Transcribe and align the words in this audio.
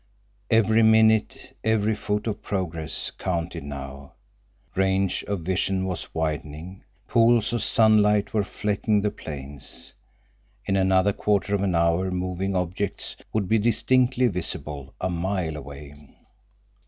Every 0.49 0.81
minute, 0.81 1.55
every 1.63 1.93
foot 1.93 2.25
of 2.25 2.41
progress, 2.41 3.11
counted 3.11 3.63
now. 3.63 4.13
Range 4.73 5.23
of 5.25 5.41
vision 5.41 5.85
was 5.85 6.11
widening. 6.11 6.83
Pools 7.07 7.53
of 7.53 7.61
sunlight 7.61 8.33
were 8.33 8.43
flecking 8.43 9.01
the 9.01 9.11
plains. 9.11 9.93
In 10.65 10.75
another 10.75 11.13
quarter 11.13 11.53
of 11.53 11.61
an 11.61 11.75
hour 11.75 12.09
moving 12.09 12.55
objects 12.55 13.15
would 13.31 13.47
be 13.47 13.59
distinctly 13.59 14.25
visible 14.25 14.95
a 14.99 15.07
mile 15.11 15.55
away. 15.55 15.93